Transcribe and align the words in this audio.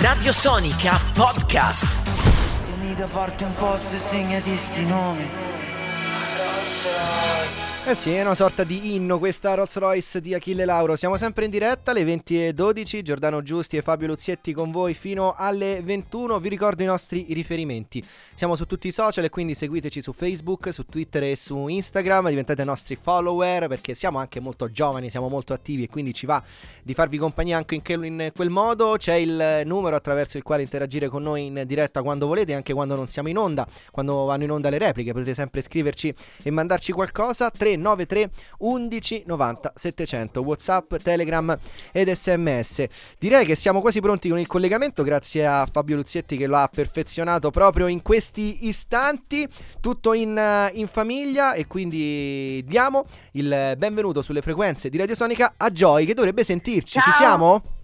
Radio 0.00 0.32
Sonica 0.32 0.98
Podcast. 1.14 1.86
Tieni 2.64 2.94
da 2.94 3.06
parte 3.06 3.44
un 3.44 3.54
posto 3.54 3.94
e 3.94 3.98
segnati 3.98 4.56
sti 4.56 4.86
nomi. 4.86 5.30
Eh 7.84 7.96
sì, 7.96 8.12
è 8.12 8.20
una 8.20 8.36
sorta 8.36 8.62
di 8.62 8.94
inno 8.94 9.18
questa 9.18 9.54
Rolls 9.54 9.76
Royce 9.76 10.20
di 10.20 10.34
Achille 10.34 10.64
Lauro. 10.64 10.94
Siamo 10.94 11.16
sempre 11.16 11.46
in 11.46 11.50
diretta 11.50 11.90
alle 11.90 12.04
20.12. 12.04 13.02
Giordano 13.02 13.42
Giusti 13.42 13.76
e 13.76 13.82
Fabio 13.82 14.06
Luzietti 14.06 14.52
con 14.52 14.70
voi 14.70 14.94
fino 14.94 15.34
alle 15.36 15.82
21. 15.82 16.38
Vi 16.38 16.48
ricordo 16.48 16.84
i 16.84 16.86
nostri 16.86 17.26
riferimenti. 17.30 18.00
Siamo 18.36 18.54
su 18.54 18.66
tutti 18.66 18.86
i 18.86 18.92
social 18.92 19.28
quindi 19.30 19.56
seguiteci 19.56 20.00
su 20.00 20.12
Facebook, 20.12 20.72
su 20.72 20.86
Twitter 20.86 21.24
e 21.24 21.34
su 21.34 21.66
Instagram. 21.66 22.28
Diventate 22.28 22.62
nostri 22.62 22.94
follower 22.94 23.66
perché 23.66 23.94
siamo 23.94 24.20
anche 24.20 24.38
molto 24.38 24.70
giovani, 24.70 25.10
siamo 25.10 25.28
molto 25.28 25.52
attivi 25.52 25.82
e 25.82 25.88
quindi 25.88 26.14
ci 26.14 26.24
va 26.24 26.40
di 26.84 26.94
farvi 26.94 27.18
compagnia 27.18 27.56
anche 27.56 27.74
in 27.74 27.82
quel, 27.82 28.04
in 28.04 28.30
quel 28.32 28.50
modo. 28.50 28.94
C'è 28.96 29.14
il 29.14 29.62
numero 29.64 29.96
attraverso 29.96 30.36
il 30.36 30.44
quale 30.44 30.62
interagire 30.62 31.08
con 31.08 31.24
noi 31.24 31.46
in 31.46 31.64
diretta 31.66 32.00
quando 32.00 32.28
volete, 32.28 32.54
anche 32.54 32.72
quando 32.72 32.94
non 32.94 33.08
siamo 33.08 33.28
in 33.28 33.38
onda, 33.38 33.66
quando 33.90 34.24
vanno 34.24 34.44
in 34.44 34.52
onda 34.52 34.70
le 34.70 34.78
repliche. 34.78 35.10
Potete 35.10 35.34
sempre 35.34 35.62
scriverci 35.62 36.14
e 36.44 36.50
mandarci 36.52 36.92
qualcosa. 36.92 37.50
3 37.50 37.70
393 37.76 38.30
11 38.58 39.22
90 39.26 39.72
700 39.74 40.40
Whatsapp, 40.40 40.94
Telegram 40.96 41.56
ed 41.92 42.10
SMS. 42.10 42.84
Direi 43.18 43.46
che 43.46 43.54
siamo 43.54 43.80
quasi 43.80 44.00
pronti 44.00 44.28
con 44.28 44.38
il 44.38 44.46
collegamento 44.46 45.02
grazie 45.02 45.46
a 45.46 45.66
Fabio 45.70 45.96
Luzietti 45.96 46.36
che 46.36 46.46
lo 46.46 46.56
ha 46.56 46.68
perfezionato 46.72 47.50
proprio 47.50 47.86
in 47.86 48.02
questi 48.02 48.66
istanti, 48.68 49.48
tutto 49.80 50.12
in, 50.12 50.70
in 50.72 50.86
famiglia 50.86 51.54
e 51.54 51.66
quindi 51.66 52.64
diamo 52.66 53.04
il 53.32 53.74
benvenuto 53.76 54.22
sulle 54.22 54.42
frequenze 54.42 54.88
di 54.88 54.98
Radio 54.98 55.14
Sonica 55.14 55.54
a 55.56 55.70
Joy 55.70 56.04
che 56.04 56.14
dovrebbe 56.14 56.44
sentirci. 56.44 56.98
Ciao. 56.98 57.10
Ci 57.10 57.16
siamo? 57.16 57.81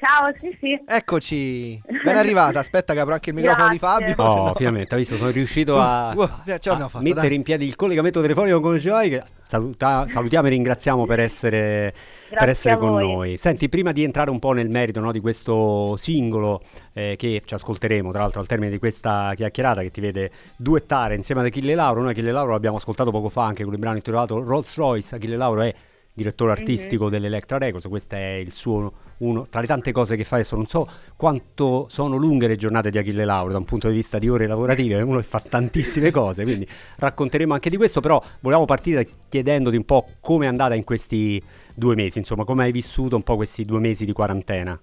Ciao, 0.00 0.32
sì, 0.40 0.56
sì. 0.60 0.80
Eccoci, 0.86 1.80
ben 2.04 2.16
arrivata. 2.16 2.60
Aspetta 2.60 2.92
che 2.94 3.00
apro 3.00 3.14
anche 3.14 3.30
il 3.30 3.36
microfono 3.36 3.68
di 3.70 3.78
Grazie. 3.78 4.14
Fabio. 4.14 4.30
se 4.32 4.38
Oh, 4.40 4.44
no- 4.46 4.54
finalmente, 4.54 4.94
hai 4.94 5.00
visto, 5.00 5.16
sono 5.16 5.30
riuscito 5.30 5.80
a, 5.80 6.12
Uh, 6.14 6.20
uh, 6.20 6.22
a 6.22 6.28
fatta, 6.60 7.00
mettere 7.00 7.28
dai. 7.28 7.34
in 7.34 7.42
piedi 7.42 7.66
il 7.66 7.74
collegamento 7.74 8.20
telefonico 8.20 8.60
con 8.60 8.76
Joy. 8.76 9.08
Che 9.08 9.22
saluta- 9.44 10.06
salutiamo 10.06 10.46
e 10.46 10.50
ringraziamo 10.50 11.04
per 11.04 11.18
essere, 11.18 11.92
per 12.30 12.48
essere 12.48 12.76
con 12.76 12.90
voi. 12.90 13.12
noi. 13.12 13.36
Senti, 13.38 13.68
prima 13.68 13.90
di 13.90 14.04
entrare 14.04 14.30
un 14.30 14.38
po' 14.38 14.52
nel 14.52 14.68
merito 14.68 15.00
no, 15.00 15.10
di 15.10 15.18
questo 15.20 15.96
singolo 15.96 16.62
eh, 16.92 17.16
che 17.16 17.42
ci 17.44 17.54
ascolteremo, 17.54 18.12
tra 18.12 18.20
l'altro 18.22 18.40
al 18.40 18.46
termine 18.46 18.70
di 18.70 18.78
questa 18.78 19.32
chiacchierata 19.34 19.82
che 19.82 19.90
ti 19.90 20.00
vede 20.00 20.30
duettare 20.56 21.16
insieme 21.16 21.40
ad 21.40 21.48
Achille 21.48 21.74
Lauro, 21.74 22.02
noi 22.02 22.12
Achille 22.12 22.30
Lauro 22.30 22.52
l'abbiamo 22.52 22.76
ascoltato 22.76 23.10
poco 23.10 23.28
fa 23.30 23.44
anche 23.46 23.64
con 23.64 23.72
il 23.72 23.78
brano 23.80 23.96
intitolato 23.96 24.44
Rolls 24.44 24.76
Royce. 24.76 25.16
Achille 25.16 25.36
Lauro 25.36 25.62
è 25.62 25.74
direttore 26.12 26.52
artistico 26.52 27.04
Mhm. 27.06 27.10
dell'Electra 27.10 27.58
Records, 27.58 27.86
questo 27.88 28.14
è 28.14 28.34
il 28.34 28.52
suo 28.52 28.92
uno 29.18 29.46
tra 29.48 29.60
le 29.60 29.66
tante 29.66 29.92
cose 29.92 30.16
che 30.16 30.24
fa 30.24 30.36
adesso. 30.36 30.56
Non 30.56 30.66
so 30.66 30.88
quanto 31.16 31.86
sono 31.88 32.16
lunghe 32.16 32.46
le 32.46 32.56
giornate 32.56 32.90
di 32.90 32.98
Achille 32.98 33.24
Lauro 33.24 33.52
da 33.52 33.58
un 33.58 33.64
punto 33.64 33.88
di 33.88 33.94
vista 33.94 34.18
di 34.18 34.28
ore 34.28 34.46
lavorative, 34.46 35.00
uno 35.02 35.18
che 35.18 35.24
fa 35.24 35.40
tantissime 35.40 36.10
cose, 36.10 36.42
quindi 36.44 36.66
racconteremo 36.96 37.54
anche 37.54 37.70
di 37.70 37.76
questo, 37.76 38.00
però 38.00 38.22
volevamo 38.40 38.66
partire 38.66 39.06
chiedendoti 39.28 39.76
un 39.76 39.84
po' 39.84 40.06
come 40.20 40.46
è 40.46 40.48
andata 40.48 40.74
in 40.74 40.84
questi 40.84 41.42
due 41.74 41.94
mesi, 41.94 42.18
insomma, 42.18 42.44
come 42.44 42.64
hai 42.64 42.72
vissuto 42.72 43.16
un 43.16 43.22
po' 43.22 43.36
questi 43.36 43.64
due 43.64 43.80
mesi 43.80 44.04
di 44.04 44.12
quarantena. 44.12 44.78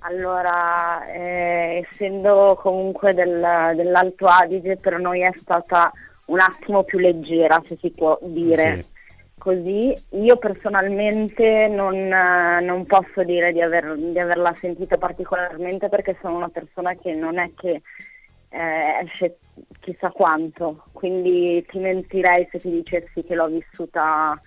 Allora, 0.00 1.10
eh, 1.10 1.84
essendo 1.90 2.56
comunque 2.60 3.12
del- 3.14 3.72
dell'Alto 3.74 4.26
Adige, 4.26 4.76
per 4.76 4.98
noi 4.98 5.20
è 5.20 5.32
stata 5.34 5.92
un 6.26 6.40
attimo 6.40 6.84
più 6.84 6.98
leggera, 6.98 7.60
se 7.64 7.76
si 7.80 7.90
può 7.90 8.18
dire. 8.22 8.82
Sì. 8.82 8.96
Così, 9.38 9.94
io 10.10 10.36
personalmente 10.36 11.68
non, 11.68 11.94
eh, 11.94 12.60
non 12.60 12.84
posso 12.86 13.22
dire 13.24 13.52
di, 13.52 13.62
aver- 13.62 13.94
di 13.94 14.18
averla 14.18 14.52
sentita 14.54 14.96
particolarmente 14.98 15.88
perché 15.88 16.16
sono 16.20 16.36
una 16.36 16.48
persona 16.48 16.94
che 16.94 17.14
non 17.14 17.38
è 17.38 17.52
che 17.56 17.82
eh, 18.50 19.04
esce 19.04 19.38
chissà 19.80 20.10
quanto, 20.10 20.84
quindi 20.92 21.64
ti 21.68 21.78
mentirei 21.78 22.48
se 22.50 22.58
ti 22.58 22.70
dicessi 22.70 23.22
che 23.24 23.34
l'ho 23.34 23.46
vissuta 23.46 24.40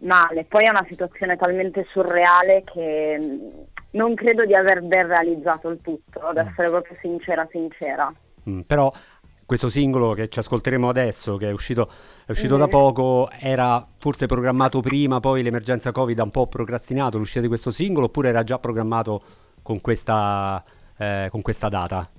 male. 0.00 0.44
Poi 0.44 0.64
è 0.66 0.68
una 0.70 0.86
situazione 0.88 1.36
talmente 1.36 1.86
surreale 1.90 2.64
che 2.64 3.18
mh, 3.18 3.64
non 3.92 4.14
credo 4.14 4.44
di 4.44 4.54
aver 4.54 4.82
ben 4.82 5.06
realizzato 5.06 5.68
il 5.68 5.80
tutto, 5.82 6.20
ad 6.20 6.36
Mm. 6.36 6.48
essere 6.48 6.68
proprio 6.68 6.96
sincera, 7.00 7.46
sincera. 7.50 8.12
Mm, 8.48 8.60
però 8.60 8.90
questo 9.46 9.68
singolo 9.68 10.12
che 10.12 10.26
ci 10.28 10.40
ascolteremo 10.40 10.88
adesso, 10.88 11.36
che 11.36 11.48
è 11.48 11.52
uscito, 11.52 11.88
è 12.26 12.32
uscito 12.32 12.56
da 12.56 12.66
Mm. 12.66 12.70
poco, 12.70 13.30
era 13.38 13.86
forse 13.98 14.26
programmato 14.26 14.80
prima, 14.80 15.20
poi 15.20 15.42
l'emergenza 15.42 15.92
Covid 15.92 16.18
ha 16.18 16.24
un 16.24 16.30
po' 16.32 16.48
procrastinato 16.48 17.16
l'uscita 17.16 17.40
di 17.40 17.48
questo 17.48 17.70
singolo, 17.70 18.06
oppure 18.06 18.28
era 18.28 18.42
già 18.42 18.58
programmato 18.58 19.22
con 19.62 19.80
questa, 19.80 20.62
eh, 20.98 21.28
con 21.30 21.42
questa 21.42 21.68
data? 21.68 22.10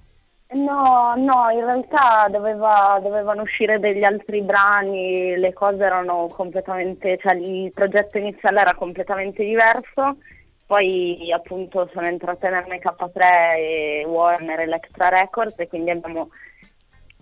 No, 0.49 1.13
no, 1.17 1.49
in 1.49 1.65
realtà 1.65 2.27
doveva- 2.31 2.97
dovevano 3.03 3.41
uscire 3.41 3.79
degli 3.79 4.05
altri 4.05 4.41
brani, 4.41 5.35
le 5.35 5.51
cose 5.51 5.83
erano 5.83 6.27
completamente, 6.31 7.17
cioè 7.21 7.33
il 7.35 7.73
progetto 7.73 8.17
iniziale 8.17 8.61
era 8.61 8.73
completamente 8.73 9.43
diverso, 9.43 10.15
poi 10.65 11.29
appunto 11.33 11.89
sono 11.91 12.05
entrate 12.07 12.49
nell'MK3 12.49 13.55
e 13.57 14.05
Warner 14.07 14.61
Electra 14.61 15.09
Records 15.09 15.55
e 15.59 15.67
quindi 15.67 15.89
abbiamo 15.89 16.29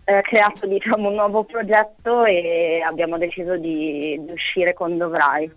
eh, 0.06 0.22
creato 0.22 0.68
diciamo 0.68 1.10
un 1.10 1.16
nuovo 1.16 1.44
progetto 1.44 2.24
e 2.26 2.82
abbiamo 2.86 3.18
deciso 3.18 3.58
di, 3.58 4.20
di 4.24 4.32
uscire 4.32 4.74
con 4.74 4.98
Dovrai. 4.98 5.52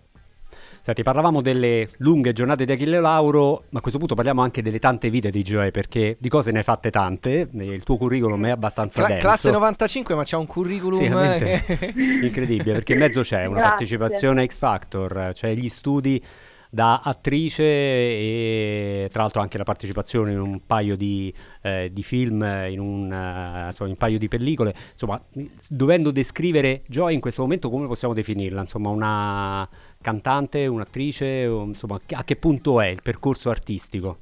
Senti, 0.80 1.02
parlavamo 1.02 1.42
delle 1.42 1.86
lunghe 1.98 2.32
giornate 2.32 2.64
di 2.64 2.72
Achille 2.72 2.98
Lauro, 2.98 3.64
ma 3.70 3.78
a 3.78 3.82
questo 3.82 3.98
punto 3.98 4.14
parliamo 4.14 4.40
anche 4.40 4.62
delle 4.62 4.78
tante 4.78 5.10
vite 5.10 5.28
di 5.28 5.42
Joe, 5.42 5.70
perché 5.70 6.16
di 6.18 6.30
cose 6.30 6.50
ne 6.50 6.58
hai 6.58 6.64
fatte 6.64 6.90
tante, 6.90 7.50
il 7.52 7.82
tuo 7.82 7.98
curriculum 7.98 8.46
è 8.46 8.50
abbastanza 8.50 9.00
Cla- 9.00 9.08
denso. 9.08 9.26
classe 9.26 9.50
95, 9.50 10.14
ma 10.14 10.22
c'ha 10.24 10.38
un 10.38 10.46
curriculum 10.46 10.98
Sì, 10.98 11.08
veramente 11.08 11.64
eh, 11.66 11.92
incredibile, 12.22 12.72
perché 12.72 12.94
in 12.94 13.00
mezzo 13.00 13.20
c'è 13.20 13.40
una 13.44 13.48
Grazie. 13.48 13.68
partecipazione 13.68 14.42
a 14.42 14.46
X 14.46 14.58
Factor, 14.58 15.30
c'è 15.34 15.52
gli 15.52 15.68
studi 15.68 16.22
da 16.70 17.00
attrice 17.02 17.62
e 17.62 19.08
tra 19.10 19.22
l'altro 19.22 19.40
anche 19.40 19.58
la 19.58 19.64
partecipazione 19.64 20.32
in 20.32 20.40
un 20.40 20.60
paio 20.66 20.96
di, 20.96 21.32
eh, 21.62 21.90
di 21.92 22.02
film, 22.02 22.42
in 22.68 22.80
un, 22.80 23.12
eh, 23.12 23.66
insomma, 23.66 23.88
in 23.88 23.90
un 23.90 23.96
paio 23.96 24.18
di 24.18 24.28
pellicole. 24.28 24.74
Insomma, 24.92 25.20
dovendo 25.68 26.10
descrivere 26.10 26.82
Joy 26.86 27.14
in 27.14 27.20
questo 27.20 27.42
momento, 27.42 27.70
come 27.70 27.86
possiamo 27.86 28.14
definirla? 28.14 28.60
Insomma, 28.60 28.90
una 28.90 29.68
cantante, 30.00 30.66
un'attrice, 30.66 31.26
insomma, 31.26 31.98
a 32.12 32.24
che 32.24 32.36
punto 32.36 32.80
è 32.80 32.88
il 32.88 33.00
percorso 33.02 33.50
artistico? 33.50 34.18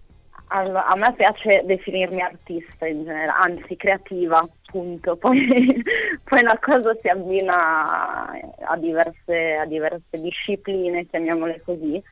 Allora, 0.49 0.87
a 0.87 0.95
me 0.97 1.13
piace 1.15 1.63
definirmi 1.65 2.21
artista 2.21 2.87
in 2.87 3.03
genere, 3.03 3.33
anzi 3.37 3.77
creativa, 3.77 4.39
punto. 4.77 5.17
Poi, 5.27 5.83
poi 6.25 6.43
la 6.43 6.59
cosa 6.61 6.95
si 7.01 7.09
abbina 7.09 8.31
a 8.31 8.77
diverse, 8.77 9.55
a 9.55 9.65
diverse 9.65 10.21
discipline, 10.21 11.07
chiamiamole 11.07 11.63
così, 11.65 12.03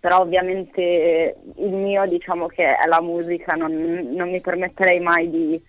però 0.00 0.20
ovviamente 0.20 1.36
il 1.56 1.72
mio 1.72 2.04
diciamo 2.06 2.46
che 2.46 2.76
è 2.76 2.86
la 2.86 3.00
musica, 3.00 3.54
non, 3.54 3.72
non 4.12 4.30
mi 4.30 4.40
permetterei 4.40 5.00
mai 5.00 5.28
di, 5.28 5.62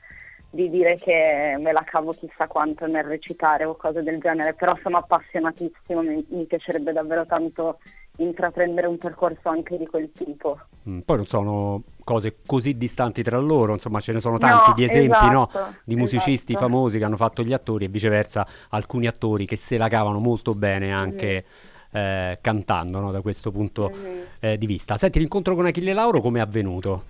di 0.51 0.69
dire 0.69 0.95
che 0.95 1.55
me 1.59 1.72
la 1.72 1.83
cavo 1.83 2.11
chissà 2.11 2.47
quanto 2.47 2.85
nel 2.88 3.03
recitare 3.03 3.66
o 3.66 3.75
cose 3.75 4.03
del 4.03 4.19
genere, 4.19 4.53
però 4.53 4.77
sono 4.81 4.97
appassionatissimo, 4.97 6.01
mi, 6.01 6.25
mi 6.29 6.45
piacerebbe 6.45 6.94
davvero 6.94 7.25
tanto 7.25 7.79
intraprendere 8.17 8.88
un 8.88 8.97
percorso 8.97 9.50
anche 9.50 9.77
di 9.77 9.88
quel 9.88 10.11
tipo. 10.11 10.59
Mm, 10.88 11.00
Poi 11.00 11.16
non 11.17 11.25
sono 11.25 11.83
cose 12.09 12.38
così 12.46 12.75
distanti 12.75 13.22
tra 13.22 13.38
loro, 13.38 13.74
insomma 13.74 14.00
ce 14.00 14.14
ne 14.14 14.20
sono 14.20 14.38
tanti 14.40 14.70
No, 14.70 14.75
di 14.75 14.84
esempi 14.84 15.30
no? 15.30 15.47
esatto, 15.47 15.75
di 15.84 15.96
musicisti 15.96 16.53
esatto. 16.53 16.68
famosi 16.68 16.97
che 16.97 17.03
hanno 17.03 17.18
fatto 17.18 17.44
gli 17.44 17.53
attori 17.53 17.86
e 17.86 17.88
viceversa 17.88 18.47
alcuni 18.70 19.06
attori 19.06 19.46
che 19.46 19.56
se 19.56 19.78
la 19.78 19.88
cavano 19.88 20.18
molto 20.19 20.56
bene 20.56 20.92
anche 20.92 21.46
eh, 21.92 22.38
cantando 22.42 23.00
no? 23.00 23.12
da 23.12 23.22
questo 23.22 23.52
punto 23.52 23.90
Mhm. 23.94 24.22
eh, 24.40 24.58
di 24.58 24.66
vista. 24.66 24.98
Senti, 24.98 25.19
l'incontro 25.19 25.53
con 25.53 25.66
Achille 25.68 25.94
Lauro 25.94 26.19
come 26.22 26.40
è 26.40 26.42
avvenuto? 26.42 27.03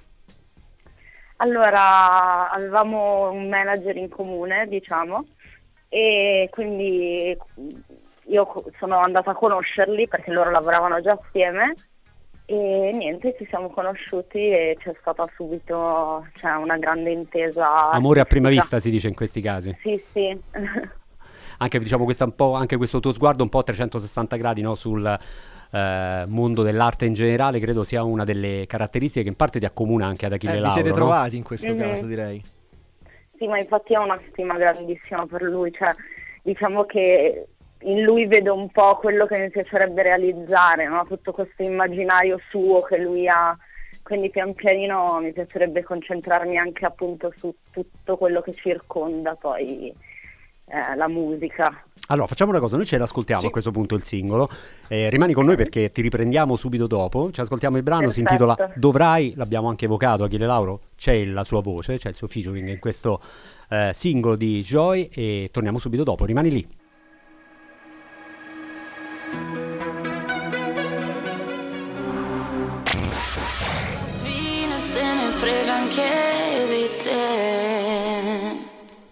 Allora, 1.37 2.49
avevamo 2.51 3.29
un 3.31 3.47
manager 3.47 3.95
in 3.95 4.09
comune, 4.09 4.67
diciamo, 4.67 5.25
e 5.87 6.49
quindi 6.51 7.37
io 8.25 8.63
sono 8.77 8.97
andata 8.99 9.31
a 9.31 9.35
conoscerli 9.35 10.07
perché 10.09 10.31
loro 10.31 10.51
lavoravano 10.51 10.99
già 11.01 11.17
assieme 11.19 11.73
e 12.51 12.89
niente, 12.93 13.35
ci 13.37 13.45
siamo 13.47 13.69
conosciuti 13.69 14.39
e 14.39 14.75
c'è 14.79 14.91
stata 14.99 15.23
subito 15.35 16.25
cioè, 16.33 16.53
una 16.53 16.77
grande 16.77 17.11
intesa. 17.11 17.91
Amore 17.91 18.21
a 18.21 18.25
prima 18.25 18.49
vista 18.49 18.79
si 18.79 18.89
dice 18.89 19.07
in 19.07 19.13
questi 19.13 19.39
casi. 19.39 19.75
Sì, 19.83 20.01
sì. 20.11 20.35
Anche, 21.59 21.77
diciamo, 21.79 22.05
questa 22.05 22.23
un 22.23 22.33
po', 22.35 22.53
anche 22.53 22.77
questo 22.77 22.99
tuo 22.99 23.11
sguardo 23.11 23.43
un 23.43 23.49
po' 23.49 23.59
a 23.59 23.63
360 23.63 24.35
gradi 24.37 24.61
no? 24.61 24.73
sul 24.75 25.05
eh, 25.71 26.23
mondo 26.27 26.63
dell'arte 26.63 27.05
in 27.05 27.13
generale 27.13 27.59
credo 27.59 27.83
sia 27.83 28.01
una 28.01 28.23
delle 28.23 28.63
caratteristiche 28.65 29.23
che 29.23 29.29
in 29.29 29.35
parte 29.35 29.59
ti 29.59 29.65
accomuna 29.65 30.07
anche 30.07 30.25
ad 30.25 30.33
Achille 30.33 30.53
Eh, 30.53 30.55
vi 30.55 30.61
Lauro. 30.61 30.73
siete 30.73 30.89
no? 30.89 30.95
trovati 30.95 31.37
in 31.37 31.43
questo 31.43 31.71
Mhm. 31.71 31.77
caso, 31.79 32.05
direi. 32.05 32.41
Sì, 33.37 33.45
ma 33.47 33.59
infatti 33.59 33.93
ho 33.95 34.03
una 34.03 34.19
stima 34.31 34.57
grandissima 34.57 35.25
per 35.27 35.43
lui, 35.43 35.71
cioè 35.71 35.93
diciamo 36.41 36.85
che 36.85 37.45
in 37.81 38.01
lui 38.03 38.25
vedo 38.25 38.53
un 38.53 38.69
po' 38.69 38.97
quello 38.97 39.25
che 39.25 39.39
mi 39.39 39.49
piacerebbe 39.49 40.03
realizzare, 40.03 40.87
no? 40.87 41.05
tutto 41.07 41.31
questo 41.31 41.63
immaginario 41.63 42.39
suo 42.49 42.81
che 42.81 42.97
lui 42.97 43.27
ha 43.27 43.57
quindi 44.03 44.29
pian 44.29 44.53
pianino 44.53 45.19
mi 45.21 45.31
piacerebbe 45.33 45.83
concentrarmi 45.83 46.57
anche 46.57 46.85
appunto 46.85 47.31
su 47.35 47.53
tutto 47.71 48.17
quello 48.17 48.41
che 48.41 48.53
circonda 48.53 49.35
poi 49.35 49.93
eh, 50.65 50.95
la 50.95 51.07
musica. 51.07 51.83
Allora, 52.07 52.25
facciamo 52.27 52.49
una 52.51 52.59
cosa, 52.59 52.75
noi 52.75 52.85
ce 52.85 52.97
l'ascoltiamo 52.97 53.41
Sì. 53.41 53.47
a 53.47 53.51
questo 53.51 53.69
punto 53.71 53.93
il 53.95 54.03
singolo, 54.03 54.49
eh, 54.87 55.09
rimani 55.09 55.33
con 55.33 55.45
noi 55.45 55.55
perché 55.55 55.91
ti 55.91 56.01
riprendiamo 56.01 56.55
subito 56.55 56.87
dopo, 56.87 57.31
ci 57.31 57.41
ascoltiamo 57.41 57.77
il 57.77 57.83
brano, 57.83 58.09
si 58.09 58.21
Perfetto. 58.21 58.43
intitola 58.45 58.73
Dovrai, 58.75 59.33
l'abbiamo 59.35 59.69
anche 59.69 59.85
evocato 59.85 60.23
Achille 60.23 60.45
Lauro, 60.47 60.81
c'è 60.95 61.23
la 61.25 61.43
sua 61.43 61.61
voce, 61.61 61.97
c'è 61.97 62.09
il 62.09 62.15
suo 62.15 62.27
featuring 62.27 62.67
in 62.67 62.79
questo 62.79 63.21
eh, 63.69 63.91
singolo 63.93 64.35
di 64.35 64.61
Joy 64.61 65.09
e 65.13 65.49
torniamo 65.51 65.77
subito 65.77 66.03
dopo, 66.03 66.25
rimani 66.25 66.49
lì. 66.49 66.67
Anche 76.01 76.67
di 76.67 76.87
te. 77.03 78.67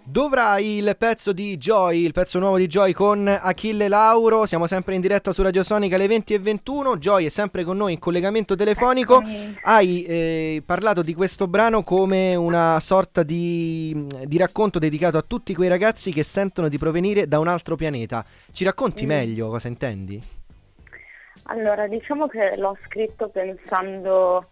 Dovrai 0.09 0.77
il 0.77 0.95
pezzo 0.97 1.31
di 1.31 1.57
Joy, 1.57 2.03
il 2.03 2.11
pezzo 2.11 2.39
nuovo 2.39 2.57
di 2.57 2.65
Joy 2.65 2.91
con 2.93 3.27
Achille 3.27 3.87
Lauro. 3.87 4.47
Siamo 4.47 4.65
sempre 4.65 4.95
in 4.95 5.01
diretta 5.01 5.31
su 5.31 5.43
Radio 5.43 5.61
Sonica 5.63 5.95
alle 5.95 6.07
20 6.07 6.33
e 6.33 6.39
21. 6.39 6.97
Joy 6.97 7.25
è 7.25 7.29
sempre 7.29 7.63
con 7.63 7.77
noi 7.77 7.93
in 7.93 7.99
collegamento 7.99 8.55
telefonico. 8.55 9.21
Hai 9.61 10.03
eh, 10.05 10.63
parlato 10.65 11.03
di 11.03 11.13
questo 11.13 11.47
brano 11.47 11.83
come 11.83 12.33
una 12.35 12.79
sorta 12.79 13.21
di, 13.21 14.07
di 14.25 14.37
racconto 14.37 14.79
dedicato 14.79 15.17
a 15.19 15.21
tutti 15.21 15.53
quei 15.53 15.69
ragazzi 15.69 16.11
che 16.11 16.23
sentono 16.23 16.67
di 16.67 16.77
provenire 16.79 17.27
da 17.27 17.37
un 17.37 17.47
altro 17.47 17.75
pianeta. 17.75 18.25
Ci 18.51 18.63
racconti 18.63 19.03
Mm. 19.03 19.07
meglio 19.07 19.49
cosa 19.49 19.67
intendi? 19.67 20.19
Allora, 21.49 21.87
diciamo 21.87 22.27
che 22.27 22.55
l'ho 22.57 22.75
scritto 22.85 23.29
pensando 23.29 24.49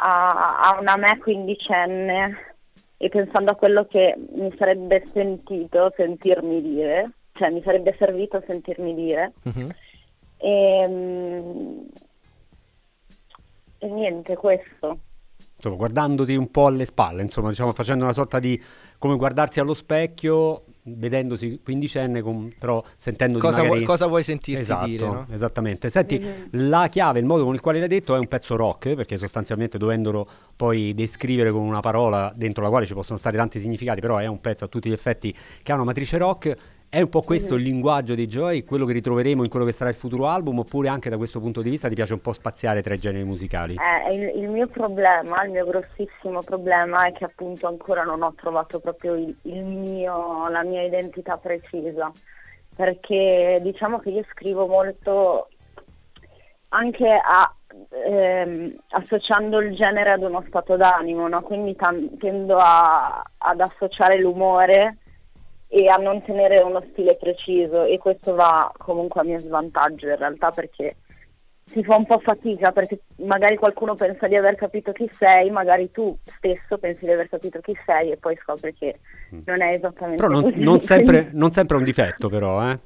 a, 0.00 0.58
a 0.60 0.78
una 0.80 0.96
me 0.96 1.18
quindicenne 1.18 2.56
e 2.96 3.08
pensando 3.08 3.52
a 3.52 3.54
quello 3.54 3.86
che 3.86 4.14
mi 4.32 4.52
sarebbe 4.58 5.04
sentito 5.12 5.92
sentirmi 5.96 6.60
dire, 6.60 7.12
cioè 7.32 7.50
mi 7.50 7.62
sarebbe 7.62 7.94
servito 7.98 8.42
sentirmi 8.46 8.94
dire. 8.94 9.32
Mhm. 9.42 9.74
E, 10.38 10.86
mm, 10.88 11.78
e 13.78 13.88
niente, 13.88 14.36
questo. 14.36 14.98
Insomma, 15.56 15.76
guardandoti 15.76 16.36
un 16.36 16.50
po' 16.50 16.66
alle 16.66 16.84
spalle, 16.84 17.22
insomma, 17.22 17.48
diciamo 17.48 17.72
facendo 17.72 18.04
una 18.04 18.12
sorta 18.12 18.38
di 18.38 18.60
come 18.98 19.16
guardarsi 19.16 19.60
allo 19.60 19.74
specchio, 19.74 20.64
vedendosi 20.96 21.60
quindicenne, 21.62 22.20
con- 22.22 22.52
però 22.58 22.82
sentendo 22.96 23.38
Cosa, 23.38 23.58
magari... 23.58 23.76
vuoi, 23.76 23.84
cosa 23.84 24.06
vuoi 24.06 24.22
sentirti 24.22 24.60
Esatto, 24.62 24.86
dire? 24.86 25.06
no? 25.06 25.26
esattamente. 25.30 25.90
Senti, 25.90 26.18
Mhm. 26.18 26.68
la 26.68 26.88
chiave, 26.88 27.18
il 27.18 27.24
modo 27.26 27.44
con 27.44 27.54
il 27.54 27.60
quale 27.60 27.78
l'hai 27.78 27.88
detto 27.88 28.14
è 28.14 28.18
un 28.18 28.28
pezzo 28.28 28.56
rock, 28.56 28.94
perché 28.94 29.16
sostanzialmente 29.16 29.78
dovendolo 29.78 30.28
poi 30.56 30.94
descrivere 30.94 31.50
con 31.50 31.62
una 31.62 31.80
parola 31.80 32.32
dentro 32.34 32.62
la 32.62 32.68
quale 32.70 32.86
ci 32.86 32.94
possono 32.94 33.18
stare 33.18 33.36
tanti 33.36 33.60
significati, 33.60 34.00
però 34.00 34.16
è 34.18 34.26
un 34.26 34.40
pezzo 34.40 34.64
a 34.64 34.68
tutti 34.68 34.88
gli 34.88 34.92
effetti 34.92 35.34
che 35.62 35.72
ha 35.72 35.74
una 35.74 35.84
matrice 35.84 36.18
rock. 36.18 36.56
È 36.90 37.02
un 37.02 37.10
po' 37.10 37.20
questo 37.20 37.56
il 37.56 37.62
linguaggio 37.64 38.14
di 38.14 38.26
Joy, 38.26 38.64
quello 38.64 38.86
che 38.86 38.94
ritroveremo 38.94 39.44
in 39.44 39.50
quello 39.50 39.66
che 39.66 39.72
sarà 39.72 39.90
il 39.90 39.96
futuro 39.96 40.26
album, 40.26 40.60
oppure 40.60 40.88
anche 40.88 41.10
da 41.10 41.18
questo 41.18 41.38
punto 41.38 41.60
di 41.60 41.68
vista 41.68 41.86
ti 41.86 41.94
piace 41.94 42.14
un 42.14 42.22
po' 42.22 42.32
spaziare 42.32 42.80
tra 42.80 42.94
i 42.94 42.98
generi 42.98 43.24
musicali? 43.24 43.74
Eh, 43.76 44.14
il, 44.14 44.42
il 44.44 44.48
mio 44.48 44.68
problema, 44.68 45.44
il 45.44 45.50
mio 45.50 45.66
grossissimo 45.66 46.40
problema 46.40 47.04
è 47.06 47.12
che 47.12 47.24
appunto 47.24 47.66
ancora 47.66 48.04
non 48.04 48.22
ho 48.22 48.32
trovato 48.34 48.80
proprio 48.80 49.16
il, 49.16 49.36
il 49.42 49.64
mio, 49.64 50.48
la 50.48 50.62
mia 50.62 50.82
identità 50.82 51.36
precisa, 51.36 52.10
perché 52.74 53.60
diciamo 53.62 53.98
che 53.98 54.08
io 54.08 54.24
scrivo 54.32 54.66
molto 54.66 55.48
anche 56.68 57.06
a- 57.06 57.54
ehm, 58.06 58.74
associando 58.92 59.60
il 59.60 59.76
genere 59.76 60.12
ad 60.12 60.22
uno 60.22 60.42
stato 60.48 60.76
d'animo, 60.76 61.28
no? 61.28 61.42
quindi 61.42 61.76
tan- 61.76 62.16
tendo 62.16 62.56
a- 62.56 63.22
ad 63.36 63.60
associare 63.60 64.18
l'umore 64.18 64.96
e 65.68 65.86
a 65.88 65.96
non 65.96 66.22
tenere 66.22 66.60
uno 66.60 66.82
stile 66.90 67.16
preciso 67.16 67.84
e 67.84 67.98
questo 67.98 68.34
va 68.34 68.72
comunque 68.78 69.20
a 69.20 69.24
mio 69.24 69.38
svantaggio 69.38 70.08
in 70.08 70.16
realtà 70.16 70.50
perché 70.50 70.96
si 71.68 71.84
fa 71.84 71.96
un 71.96 72.06
po' 72.06 72.18
fatica 72.20 72.72
perché 72.72 73.00
magari 73.16 73.56
qualcuno 73.56 73.94
pensa 73.94 74.26
di 74.26 74.36
aver 74.36 74.54
capito 74.54 74.92
chi 74.92 75.06
sei, 75.12 75.50
magari 75.50 75.90
tu 75.90 76.16
stesso 76.24 76.78
pensi 76.78 77.04
di 77.04 77.10
aver 77.12 77.28
capito 77.28 77.60
chi 77.60 77.76
sei 77.84 78.10
e 78.10 78.16
poi 78.16 78.34
scopri 78.42 78.72
che 78.74 78.98
non 79.44 79.60
è 79.60 79.74
esattamente 79.74 80.22
Però 80.22 80.32
non, 80.32 80.42
così. 80.44 80.62
non 80.62 80.80
sempre, 80.80 81.28
non 81.34 81.50
sempre 81.50 81.76
è 81.76 81.78
un 81.78 81.84
difetto, 81.84 82.30
però, 82.30 82.70
eh? 82.70 82.78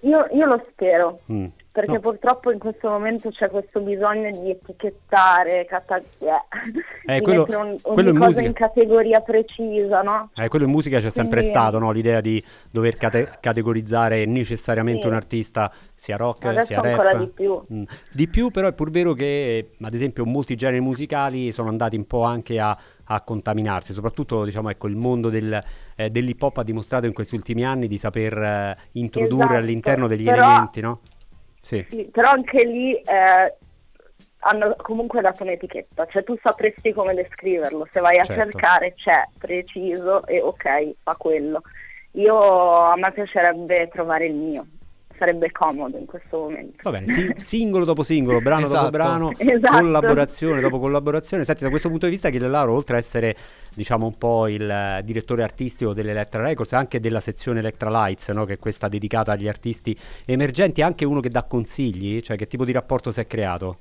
Io, 0.00 0.26
io 0.32 0.46
lo 0.46 0.64
spero, 0.70 1.20
Mm. 1.32 1.46
Perché 1.76 1.92
No. 1.92 2.00
purtroppo 2.00 2.50
in 2.50 2.58
questo 2.58 2.88
momento 2.88 3.28
c'è 3.28 3.50
questo 3.50 3.80
bisogno 3.80 4.30
di 4.30 4.48
etichettare, 4.48 5.66
cata- 5.66 5.98
Eh, 5.98 7.18
di 7.18 7.20
quello- 7.20 7.40
mettere 7.42 7.56
un- 7.58 7.76
ogni 7.82 8.00
in 8.08 8.14
cosa 8.16 8.24
musica. 8.24 8.40
in 8.46 8.52
categoria 8.54 9.20
precisa, 9.20 10.00
no? 10.00 10.30
Eh, 10.36 10.48
quello 10.48 10.64
in 10.64 10.70
musica 10.70 10.98
c'è 11.00 11.10
sempre 11.10 11.40
Quindi- 11.40 11.58
stato, 11.58 11.78
no? 11.78 11.90
L'idea 11.90 12.22
di 12.22 12.42
dover 12.70 12.96
cate- 12.96 13.36
categorizzare 13.40 14.24
necessariamente 14.24 15.02
Sì. 15.02 15.08
un 15.08 15.12
artista, 15.14 15.70
sia 15.92 16.16
rock, 16.16 16.46
Adesso 16.46 16.64
sia 16.66 16.76
rap. 16.80 16.86
ancora 16.86 17.14
di 17.14 17.26
più. 17.28 17.62
Mm. 17.70 17.82
Di 18.10 18.26
più, 18.28 18.50
però 18.50 18.68
è 18.68 18.72
pur 18.72 18.88
vero 18.90 19.12
che, 19.12 19.72
ad 19.78 19.92
esempio, 19.92 20.24
molti 20.24 20.56
generi 20.56 20.80
musicali 20.80 21.52
sono 21.52 21.68
andati 21.68 21.96
un 21.96 22.06
po' 22.06 22.22
anche 22.22 22.58
a, 22.58 22.74
a 23.08 23.20
contaminarsi, 23.20 23.92
soprattutto, 23.92 24.44
diciamo, 24.44 24.70
ecco, 24.70 24.88
il 24.88 24.96
mondo 24.96 25.28
del, 25.28 25.62
eh, 25.94 26.08
dell'hip 26.08 26.42
hop 26.42 26.56
ha 26.56 26.62
dimostrato 26.62 27.04
in 27.04 27.12
questi 27.12 27.34
ultimi 27.34 27.64
anni 27.66 27.86
di 27.86 27.98
saper 27.98 28.38
eh, 28.38 28.76
introdurre 28.92 29.44
Esatto, 29.44 29.60
all'interno 29.60 30.06
degli 30.06 30.24
però- 30.24 30.36
elementi, 30.46 30.80
no? 30.80 31.00
Sì. 31.66 32.08
Però 32.12 32.30
anche 32.30 32.62
lì 32.64 32.94
eh, 32.94 33.54
hanno 34.38 34.76
comunque 34.76 35.20
dato 35.20 35.42
un'etichetta, 35.42 36.06
cioè 36.06 36.22
tu 36.22 36.38
sapresti 36.40 36.92
come 36.92 37.12
descriverlo, 37.14 37.88
se 37.90 38.00
vai 38.00 38.18
a 38.18 38.22
Certo. 38.22 38.42
cercare 38.44 38.94
c'è 38.94 39.24
preciso 39.36 40.24
e 40.26 40.40
ok, 40.40 40.94
fa 41.02 41.16
quello. 41.16 41.62
Io 42.12 42.36
a 42.38 42.96
me 42.96 43.10
piacerebbe 43.10 43.88
trovare 43.88 44.26
il 44.26 44.34
mio, 44.34 44.66
sarebbe 45.18 45.50
comodo 45.50 45.96
in 45.98 46.06
questo 46.06 46.38
momento. 46.38 46.76
Va 46.82 46.90
bene, 46.90 47.12
si- 47.12 47.32
singolo 47.36 47.84
dopo 47.84 48.02
singolo, 48.02 48.40
brano 48.40 48.64
Esatto. 48.66 48.84
dopo 48.84 48.90
brano, 48.90 49.32
Esatto. 49.38 49.78
collaborazione 49.78 50.60
dopo 50.60 50.78
collaborazione. 50.78 51.44
Senti, 51.44 51.64
da 51.64 51.70
questo 51.70 51.88
punto 51.88 52.06
di 52.06 52.12
vista, 52.12 52.28
Achille 52.28 52.48
Lauro, 52.48 52.74
oltre 52.74 52.96
a 52.96 52.98
essere, 52.98 53.34
diciamo, 53.74 54.06
un 54.06 54.16
po' 54.18 54.48
il 54.48 55.00
direttore 55.04 55.42
artistico 55.42 55.92
dell'Electra 55.92 56.42
Records, 56.42 56.72
anche 56.72 57.00
della 57.00 57.20
sezione 57.20 57.58
Electra 57.58 57.90
Lights, 57.90 58.28
no? 58.30 58.44
che 58.44 58.54
è 58.54 58.58
questa 58.58 58.88
dedicata 58.88 59.32
agli 59.32 59.48
artisti 59.48 59.96
emergenti, 60.24 60.80
è 60.80 60.84
anche 60.84 61.04
uno 61.04 61.20
che 61.20 61.28
dà 61.30 61.44
consigli, 61.44 62.20
cioè 62.20 62.36
che 62.36 62.46
tipo 62.46 62.64
di 62.64 62.72
rapporto 62.72 63.10
si 63.10 63.20
è 63.20 63.26
creato? 63.26 63.78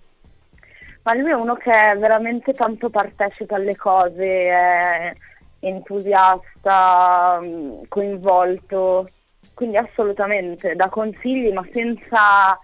Ma 1.03 1.13
lui 1.13 1.29
è 1.29 1.35
uno 1.35 1.55
che 1.55 1.69
è 1.71 1.95
veramente 1.97 2.51
tanto 2.53 2.89
partecipa 2.89 3.55
alle 3.55 3.75
cose, 3.75 4.23
è 4.25 5.13
entusiasta, 5.59 7.39
mh, 7.41 7.87
coinvolto, 7.87 9.09
quindi 9.53 9.77
assolutamente 9.77 10.75
dà 10.75 10.89
consigli 10.89 11.51
ma 11.51 11.65
senza, 11.71 12.59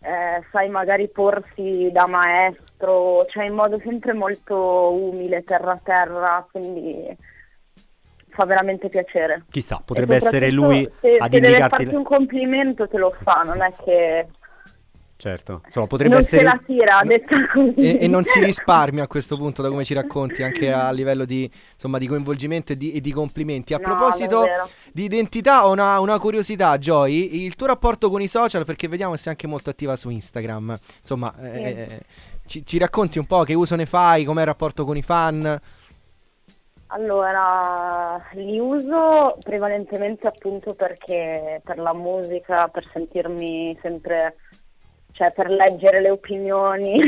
eh, 0.00 0.44
sai, 0.50 0.68
magari 0.68 1.08
porsi 1.08 1.90
da 1.92 2.06
maestro, 2.06 3.24
cioè 3.26 3.44
in 3.44 3.54
modo 3.54 3.80
sempre 3.82 4.12
molto 4.12 4.92
umile, 4.92 5.44
terra 5.44 5.78
terra, 5.82 6.46
quindi 6.50 7.16
fa 8.28 8.44
veramente 8.44 8.88
piacere. 8.88 9.44
Chissà, 9.50 9.82
potrebbe 9.84 10.16
essere 10.16 10.50
lui 10.50 10.88
se, 11.00 11.16
ad 11.16 11.32
se 11.32 11.40
deve 11.40 11.46
indicarti... 11.48 11.84
farti 11.84 11.94
un 11.94 12.04
complimento 12.04 12.88
te 12.88 12.98
lo 12.98 13.14
fa, 13.22 13.42
non 13.44 13.60
è 13.60 13.72
che 13.82 14.28
Certo, 15.20 15.60
insomma, 15.66 15.86
potrebbe 15.86 16.14
non 16.14 16.22
essere... 16.22 16.40
se 16.40 16.46
la 16.46 16.60
tira, 16.64 17.02
detta 17.04 17.36
così. 17.52 17.74
E, 17.76 18.04
e 18.04 18.08
non 18.08 18.24
si 18.24 18.42
risparmia 18.42 19.02
a 19.02 19.06
questo 19.06 19.36
punto 19.36 19.60
da 19.60 19.68
come 19.68 19.84
ci 19.84 19.92
racconti 19.92 20.42
anche 20.42 20.72
a 20.72 20.90
livello 20.90 21.26
di, 21.26 21.50
insomma, 21.74 21.98
di 21.98 22.06
coinvolgimento 22.06 22.72
e 22.72 22.76
di, 22.78 22.92
e 22.92 23.02
di 23.02 23.12
complimenti. 23.12 23.74
A 23.74 23.76
No, 23.76 23.82
proposito 23.84 24.44
di 24.92 25.04
identità 25.04 25.66
ho 25.66 25.72
una, 25.72 26.00
una 26.00 26.18
curiosità 26.18 26.78
Joy, 26.78 27.44
il 27.44 27.54
tuo 27.54 27.66
rapporto 27.66 28.08
con 28.08 28.22
i 28.22 28.28
social 28.28 28.64
perché 28.64 28.88
vediamo 28.88 29.12
che 29.12 29.18
sei 29.18 29.32
anche 29.32 29.46
molto 29.46 29.68
attiva 29.68 29.94
su 29.94 30.08
Instagram, 30.08 30.76
insomma 31.00 31.34
eh, 31.42 32.00
ci, 32.46 32.64
ci 32.64 32.78
racconti 32.78 33.18
un 33.18 33.26
po' 33.26 33.42
che 33.42 33.52
uso 33.52 33.76
ne 33.76 33.84
fai, 33.84 34.24
com'è 34.24 34.40
il 34.40 34.46
rapporto 34.46 34.86
con 34.86 34.96
i 34.96 35.02
fan? 35.02 35.60
Allora, 36.92 38.20
li 38.32 38.58
uso 38.58 39.36
prevalentemente 39.42 40.26
appunto 40.26 40.74
perché 40.74 41.60
per 41.62 41.78
la 41.78 41.94
musica, 41.94 42.66
per 42.66 42.88
sentirmi 42.92 43.78
sempre, 43.80 44.34
cioè 45.20 45.32
per 45.32 45.50
leggere 45.50 46.00
le 46.00 46.08
opinioni, 46.08 46.98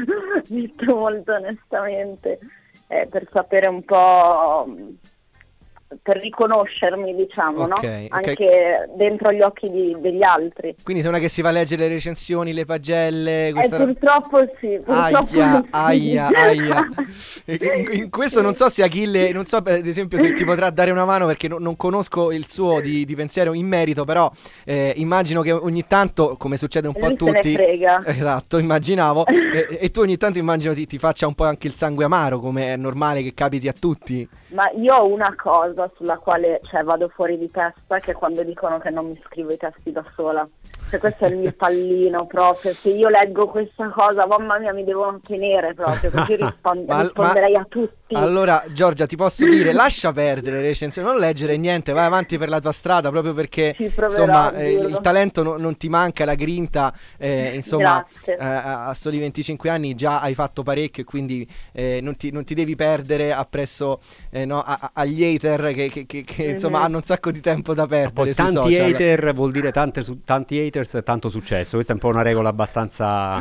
detto 0.48 0.96
molto 0.96 1.34
onestamente, 1.34 2.38
eh, 2.86 3.06
per 3.10 3.28
sapere 3.30 3.66
un 3.66 3.84
po' 3.84 4.66
per 6.02 6.18
riconoscermi, 6.18 7.14
diciamo, 7.14 7.62
Ok, 7.62 7.82
no? 7.82 8.06
Anche 8.10 8.88
dentro 8.96 9.32
gli 9.32 9.40
occhi 9.40 9.70
di- 9.70 9.96
degli 10.00 10.22
altri. 10.22 10.74
Quindi 10.82 11.02
sei 11.02 11.10
una 11.10 11.18
che 11.20 11.28
si 11.28 11.40
va 11.40 11.48
a 11.48 11.52
leggere 11.52 11.88
le 11.88 11.94
recensioni, 11.94 12.52
le 12.52 12.64
pagelle, 12.66 13.48
Eh, 13.48 13.52
questa 13.52 13.76
ro- 13.78 13.84
purtroppo 13.84 14.38
sì, 14.60 14.78
purtroppo 14.84 15.40
Aia, 15.40 15.62
sì. 15.64 15.68
aia, 15.70 16.26
aia. 16.28 16.88
In, 17.46 17.88
in 17.92 18.10
questo 18.10 18.42
non 18.42 18.54
so 18.54 18.68
se 18.68 18.82
Achille, 18.82 19.32
non 19.32 19.44
so 19.46 19.56
ad 19.56 19.86
esempio 19.86 20.18
se 20.18 20.34
ti 20.34 20.44
potrà 20.44 20.70
dare 20.70 20.90
una 20.90 21.04
mano 21.06 21.26
perché 21.26 21.48
no- 21.48 21.58
non 21.58 21.76
conosco 21.76 22.30
il 22.32 22.46
suo 22.46 22.80
di, 22.80 23.04
di 23.04 23.14
pensiero 23.14 23.54
in 23.54 23.66
merito, 23.66 24.04
però 24.04 24.30
eh, 24.64 24.92
immagino 24.96 25.40
che 25.40 25.52
ogni 25.52 25.86
tanto, 25.86 26.36
come 26.36 26.56
succede 26.58 26.86
un 26.88 26.94
po' 26.94 27.06
a 27.06 27.08
Lui 27.08 27.18
se 27.18 27.24
ne 27.24 27.40
tutti, 27.40 27.56
esatto, 28.10 28.58
immaginavo, 28.58 29.24
e, 29.26 29.78
e 29.80 29.90
tu 29.90 30.00
ogni 30.00 30.16
tanto 30.18 30.38
immagino 30.38 30.74
ti, 30.74 30.86
ti 30.86 30.98
faccia 30.98 31.26
un 31.26 31.34
po' 31.34 31.44
anche 31.44 31.66
il 31.66 31.72
sangue 31.74 32.04
amaro, 32.04 32.38
come 32.40 32.74
è 32.74 32.76
normale 32.76 33.22
che 33.22 33.32
capiti 33.34 33.68
a 33.68 33.72
tutti. 33.78 34.28
Ma 34.48 34.70
io 34.70 34.94
ho 34.94 35.06
una 35.06 35.34
cosa 35.36 35.90
sulla 35.96 36.16
quale 36.16 36.60
cioè, 36.64 36.82
vado 36.82 37.08
fuori 37.08 37.36
di 37.36 37.50
testa, 37.50 37.98
che 37.98 38.12
è 38.12 38.14
quando 38.14 38.42
dicono 38.42 38.78
che 38.78 38.90
non 38.90 39.08
mi 39.08 39.20
scrivo 39.26 39.52
i 39.52 39.56
testi 39.56 39.92
da 39.92 40.04
sola. 40.14 40.48
Cioè, 40.90 40.98
questo 40.98 41.24
è 41.24 41.28
il 41.28 41.36
mio 41.36 41.52
pallino 41.52 42.26
proprio. 42.26 42.72
Se 42.72 42.90
io 42.90 43.08
leggo 43.08 43.46
questa 43.48 43.88
cosa, 43.90 44.26
mamma 44.26 44.58
mia, 44.58 44.72
mi 44.72 44.84
devono 44.84 45.20
tenere 45.24 45.74
proprio, 45.74 46.10
così 46.10 46.34
rispon- 46.40 46.84
Ma- 46.86 47.02
risponderei 47.02 47.52
ma- 47.52 47.60
a 47.60 47.66
tutti. 47.68 48.14
Allora, 48.14 48.64
Giorgia, 48.72 49.04
ti 49.06 49.16
posso 49.16 49.44
dire, 49.48 49.72
lascia 49.72 50.12
perdere 50.12 50.56
le 50.60 50.68
recensioni, 50.68 51.06
non 51.08 51.18
leggere 51.18 51.56
niente, 51.58 51.92
vai 51.92 52.06
avanti 52.06 52.38
per 52.38 52.48
la 52.48 52.58
tua 52.60 52.72
strada, 52.72 53.10
proprio 53.10 53.34
perché 53.34 53.74
proverò, 53.94 54.06
insomma 54.06 54.52
eh, 54.54 54.72
il, 54.72 54.98
talento 55.02 55.42
no- 55.42 55.56
non 55.58 55.76
ti 55.76 55.88
manca, 55.88 56.24
la 56.24 56.34
grinta, 56.34 56.92
eh, 57.18 57.50
insomma, 57.54 58.04
eh, 58.24 58.34
a 58.38 58.94
soli 58.94 59.18
25 59.18 59.68
anni 59.68 59.94
già 59.94 60.20
hai 60.20 60.34
fatto 60.34 60.62
parecchio 60.62 61.02
e 61.02 61.06
quindi 61.06 61.46
eh, 61.72 62.00
non, 62.02 62.16
ti, 62.16 62.30
non 62.30 62.44
ti 62.44 62.54
devi 62.54 62.74
perdere 62.76 63.32
appresso 63.32 64.00
eh, 64.30 64.44
no, 64.46 64.60
a- 64.62 64.78
a- 64.80 64.90
agli 64.94 65.22
hater 65.24 65.72
che, 65.74 65.88
che- 65.90 66.06
che- 66.06 66.24
che, 66.24 66.44
insomma 66.44 66.78
Mhm. 66.78 66.84
hanno 66.84 66.96
un 66.96 67.02
sacco 67.02 67.30
di 67.30 67.40
tempo 67.40 67.74
da 67.74 67.86
perdere. 67.86 68.12
Poi 68.12 68.32
tanti 68.34 68.52
social. 68.52 68.86
hater 68.94 69.34
vuol 69.34 69.50
dire 69.50 69.70
tante 69.70 70.02
su- 70.02 70.22
tanti 70.24 70.58
haters 70.58 70.76
e 70.80 71.02
tanto 71.02 71.28
successo. 71.28 71.74
Questa 71.74 71.92
è 71.92 71.94
un 71.94 72.00
po' 72.00 72.08
una 72.08 72.22
regola 72.22 72.48
abbastanza 72.48 73.38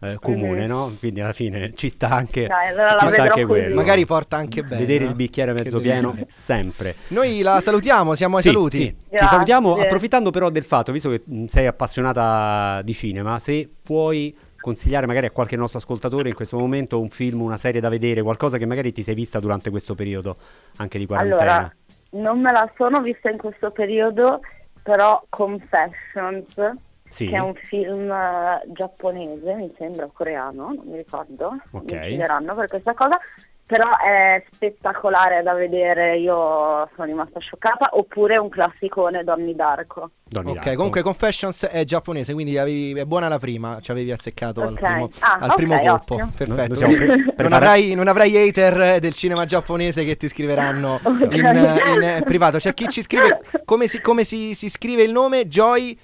eh, 0.00 0.16
comune, 0.20 0.66
no? 0.66 0.92
Quindi 0.98 1.20
alla 1.20 1.32
fine 1.32 1.72
ci 1.74 1.88
sta 1.88 2.08
anche, 2.08 2.46
Dai, 2.46 2.68
allora 2.68 2.96
ci 2.98 3.06
sta 3.08 3.22
anche 3.22 3.46
quello. 3.46 3.74
Magari 3.74 4.04
porta 4.06 4.36
anche 4.36 4.62
bene. 4.62 4.80
Vedere 4.80 5.04
il 5.04 5.14
bicchiere 5.14 5.52
mezzo 5.52 5.78
pieno 5.80 6.16
sempre. 6.28 6.94
Noi 7.08 7.42
la 7.42 7.60
salutiamo, 7.60 8.14
siamo 8.14 8.36
ai 8.36 8.42
Sì, 8.42 8.48
saluti. 8.48 8.76
sì. 8.76 8.96
Ti 9.10 9.26
salutiamo 9.26 9.76
approfittando 9.76 10.30
però 10.30 10.50
del 10.50 10.64
fatto, 10.64 10.92
visto 10.92 11.10
che 11.10 11.22
mh, 11.24 11.44
sei 11.46 11.66
appassionata 11.66 12.80
di 12.82 12.92
cinema, 12.92 13.38
se 13.38 13.68
puoi 13.82 14.36
consigliare 14.60 15.06
magari 15.06 15.26
a 15.26 15.30
qualche 15.30 15.56
nostro 15.56 15.78
ascoltatore 15.78 16.28
in 16.28 16.34
questo 16.34 16.58
momento 16.58 17.00
un 17.00 17.08
film, 17.08 17.40
una 17.40 17.56
serie 17.56 17.80
da 17.80 17.88
vedere, 17.88 18.22
qualcosa 18.22 18.58
che 18.58 18.66
magari 18.66 18.92
ti 18.92 19.02
sei 19.02 19.14
vista 19.14 19.40
durante 19.40 19.70
questo 19.70 19.94
periodo 19.94 20.36
anche 20.76 20.98
di 20.98 21.06
quarantena. 21.06 21.40
Allora, 21.40 21.74
non 22.10 22.40
me 22.40 22.52
la 22.52 22.70
sono 22.76 23.00
vista 23.00 23.30
in 23.30 23.38
questo 23.38 23.70
periodo, 23.70 24.40
però 24.82 25.22
Confessions, 25.28 26.54
Sì. 27.04 27.26
che 27.28 27.36
è 27.36 27.40
un 27.40 27.54
film 27.54 28.10
eh, 28.10 28.62
giapponese, 28.68 29.54
mi 29.54 29.74
sembra, 29.76 30.08
coreano, 30.12 30.72
non 30.74 30.82
mi 30.84 30.96
ricordo, 30.96 31.56
Ok. 31.72 31.92
mi 31.92 32.16
per 32.54 32.68
questa 32.68 32.94
cosa, 32.94 33.18
però 33.70 33.86
è 33.98 34.42
spettacolare 34.50 35.44
da 35.44 35.52
vedere, 35.54 36.18
io 36.18 36.88
sono 36.96 37.06
rimasta 37.06 37.38
scioccata, 37.38 37.90
oppure 37.92 38.36
un 38.36 38.48
classicone 38.48 39.22
Donnie 39.22 39.54
Darko. 39.54 40.10
Donnie 40.24 40.50
Ok, 40.52 40.56
Darko. 40.58 40.74
comunque 40.76 41.02
Confessions 41.02 41.66
è 41.66 41.84
giapponese, 41.84 42.32
quindi 42.32 42.58
avevi- 42.58 42.98
è 42.98 43.04
buona 43.04 43.28
la 43.28 43.38
prima, 43.38 43.78
ci 43.80 43.92
avevi 43.92 44.10
azzeccato 44.10 44.62
al 44.62 44.72
Ok. 44.72 44.80
primo, 44.80 45.08
Ah, 45.20 45.38
al 45.40 45.50
ok, 45.50 45.54
primo 45.54 45.78
colpo. 45.78 46.14
ottimo. 46.14 46.32
Perfetto. 46.36 46.74
Pre- 46.74 47.06
non, 47.06 47.32
prepara- 47.36 47.56
avrai, 47.56 47.94
non 47.94 48.08
avrai 48.08 48.36
hater 48.48 48.98
del 48.98 49.14
cinema 49.14 49.44
giapponese 49.44 50.02
che 50.04 50.16
ti 50.16 50.26
scriveranno 50.28 50.98
in, 51.30 51.32
in, 51.32 52.02
eh, 52.02 52.22
privato. 52.24 52.58
C'è 52.58 52.74
chi 52.74 52.88
ci 52.88 53.02
scrive 53.02 53.40
come 53.64 53.86
si, 53.86 54.00
come 54.00 54.24
si- 54.24 54.54
si 54.54 54.68
scrive 54.68 55.02
il 55.04 55.12
nome 55.12 55.46
Joy 55.46 55.96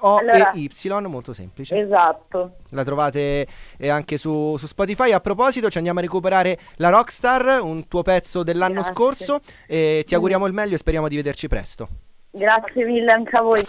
Allora- 0.00 0.52
J-O-E-Y, 0.52 1.06
molto 1.08 1.32
semplice. 1.32 1.74
Esatto. 1.78 2.52
La 2.70 2.84
trovate 2.84 3.46
eh, 3.78 3.88
anche 3.88 4.18
su, 4.18 4.56
su 4.58 4.66
Spotify. 4.66 5.12
A 5.12 5.20
proposito, 5.20 5.70
ci 5.70 5.78
andiamo 5.78 5.98
a 5.98 6.02
recuperare 6.02 6.58
la 6.76 6.90
Rockstar, 6.90 7.60
un 7.62 7.88
tuo 7.88 8.02
pezzo 8.02 8.42
dell'anno 8.42 8.82
Grazie. 8.82 8.92
scorso. 8.92 9.40
E 9.66 10.04
ti 10.06 10.14
auguriamo 10.14 10.46
il 10.46 10.52
meglio 10.52 10.74
e 10.74 10.78
speriamo 10.78 11.08
di 11.08 11.16
vederci 11.16 11.48
presto. 11.48 11.88
Grazie 12.30 12.84
mille 12.84 13.10
anche 13.10 13.36
a 13.36 13.40
voi. 13.40 13.64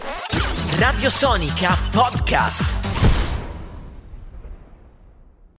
Radio 0.80 1.10
Sonica 1.10 1.76
Podcast. 1.92 2.79